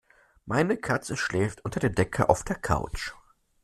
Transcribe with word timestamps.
Meine 0.47 0.77
Katze 0.77 1.15
schläft 1.15 1.63
unter 1.63 1.79
der 1.79 1.91
Decke 1.91 2.27
auf 2.27 2.43
der 2.43 2.55
Couch. 2.55 3.11